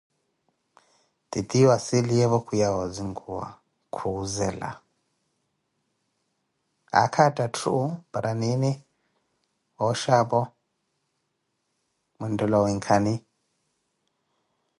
Titiyunthu 1.29 1.73
anssiliyevo 1.75 2.37
kwiya 2.45 2.69
osinkuwa, 2.81 3.47
khuzela 3.95 4.69
aakha 6.99 7.21
athaathu? 7.27 7.71
Paara 8.11 8.31
nini 8.41 8.71
oshxi 9.85 10.11
aphoo, 10.19 10.45
mwinthela 12.17 12.55
owinkani? 12.61 13.13